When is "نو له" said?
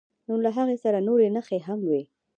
0.27-0.49